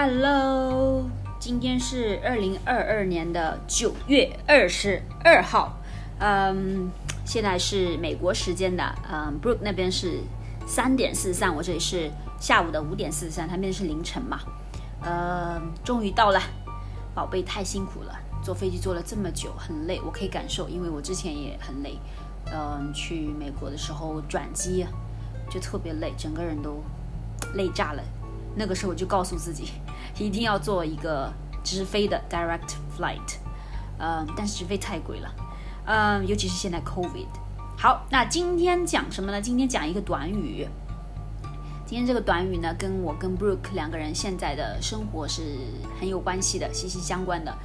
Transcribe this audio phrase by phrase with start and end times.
[0.00, 5.76] Hello，今天是二零二二年的九月二十二号，
[6.20, 6.88] 嗯，
[7.24, 10.20] 现在是美国时间的，嗯，Brook 那边是
[10.68, 14.38] 三点四三，我这里是下午的五点四三，他那边是凌晨嘛，
[15.02, 16.40] 呃，终于到了，
[17.12, 21.98] 宝贝太辛苦了，坐飞机坐了这么久，很累，我可以感受，因为我之前也很累，
[22.52, 24.86] 嗯，去美国的时候转机
[25.50, 26.84] 就特别累，整个人都
[27.54, 28.02] 累炸了。
[28.58, 29.68] 那个时候就告诉自己，
[30.18, 33.36] 一定要做一个直飞的 direct flight，
[33.98, 35.34] 嗯，但是直飞太贵了，
[35.86, 37.28] 嗯，尤其是现在 COVID。
[37.78, 39.40] 好，那今天讲什么呢？
[39.40, 40.68] 今天讲一个短语。
[41.86, 45.56] 今天这个短语呢，跟我跟 Brooke 两个人现在的生活是
[45.98, 47.56] 很有关系的，息息相关的，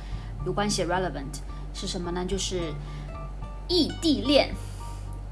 [0.45, 1.41] 有关系 relevant
[1.73, 2.23] 是什么呢？
[2.25, 2.71] 就是
[3.67, 4.53] 异地恋，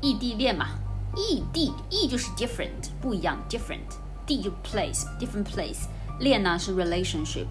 [0.02, 0.72] 异地恋嘛，
[1.16, 4.01] 异地，异就是 different，不一样，different。
[4.38, 5.86] 地就 place，different place。
[6.20, 7.48] 恋呢是 relationship，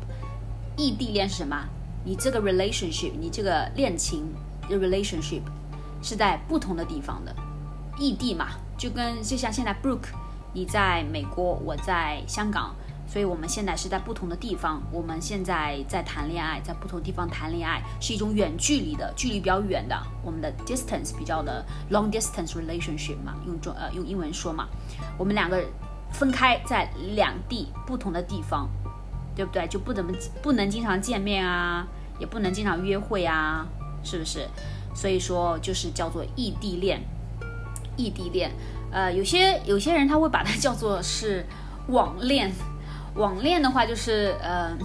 [0.77, 1.69] 异地恋是什么？
[2.05, 4.33] 你这个 relationship，你这个恋情
[4.69, 5.43] 的 relationship
[6.03, 7.35] 是在不同的地方的，
[7.99, 10.09] 异地嘛，就跟就像现在 Brooke，
[10.55, 12.75] 你在美国，我在香港，
[13.07, 24.69] 所以我们现在是在不同的地方，我们现在在谈恋爱，在不同地方谈恋爱，是一种远距离的，距离比较远的，我们的 distance 比较的 long distance relationship 嘛，用中呃用英文说嘛，
[25.19, 25.63] 我们两个。
[26.13, 28.69] 分开在两地不同的地方，
[29.35, 29.67] 对不对？
[29.69, 31.87] 就不怎么不能经常见面啊，
[32.19, 33.67] 也不能经常约会啊，
[34.03, 34.47] 是不是？
[34.95, 37.01] 所以说就是叫做异地恋。
[37.97, 38.51] 异地恋，
[38.91, 41.45] 呃，有些有些人他会把它叫做是
[41.89, 42.51] 网恋。
[43.15, 44.77] 网恋的话就是呃。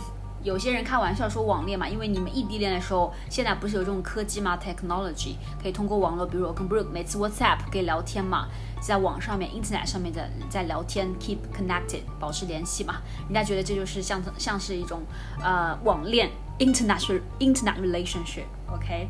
[0.46, 8.48] 有些人开玩笑说网恋嘛，因为你们异地恋的时候，现在不是有这种科技吗？Technology 可以通过网络，比如我跟 Brooke 每次 WhatsApp 可以聊天嘛，
[8.80, 15.02] 在网上面 Internet 上面在在聊天，keep connected 保持联系嘛，人家觉得这就是像像是一种
[15.42, 19.08] 呃网恋，international internet relationship，OK？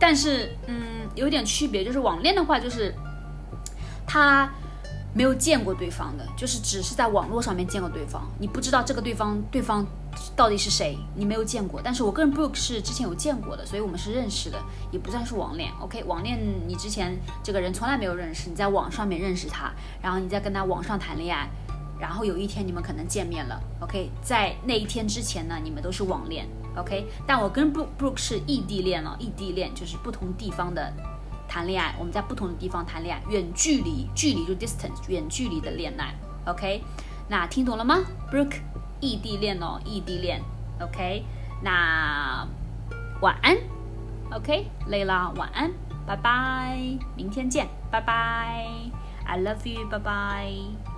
[0.00, 2.92] 但是嗯，有点区别，就是网恋的话就是
[4.04, 4.50] 他。
[5.16, 9.86] 没有见过对方的，就是只是在网络上面见过对方，你不知道这个对方对方
[10.36, 11.80] 到底是谁，你没有见过。
[11.82, 14.58] 但是我跟 Brooke 是之前有见过的，所以我们是认识的，
[14.90, 15.72] 也不算是网恋。
[15.80, 21.48] OK，网恋你之前这个人从来没有认识，你在网上面认识他，然后你再跟他网上谈恋爱，
[21.98, 23.60] 然后有一天你们可能见面了。
[23.80, 26.46] OK，在那一天之前呢，你们都是网恋。
[26.76, 30.92] OK，但我跟 Brooke 是异地恋了，异地恋就是不同地方的。
[31.46, 36.12] 谈恋爱，我们在不同的地方谈恋爱，远距离，距离就 distance，远距离的恋爱
[36.46, 36.82] ，OK，
[37.28, 38.00] 那听懂了吗
[38.32, 38.56] ？Brooke，
[39.04, 40.40] 异地恋哦，异地恋
[40.80, 41.22] ，OK，
[41.62, 42.46] 那
[43.20, 43.54] 晚安
[44.32, 45.70] ，OK，累了，晚安，
[46.06, 46.78] 拜拜，
[47.14, 48.66] 明天见，拜拜
[49.26, 50.93] ，I love you，拜拜。